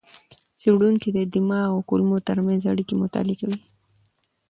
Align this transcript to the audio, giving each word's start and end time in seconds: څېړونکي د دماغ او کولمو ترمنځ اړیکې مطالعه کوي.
څېړونکي 0.59 1.09
د 1.13 1.19
دماغ 1.33 1.67
او 1.73 1.77
کولمو 1.89 2.17
ترمنځ 2.27 2.61
اړیکې 2.71 2.93
مطالعه 3.03 3.35
کوي. 3.41 3.59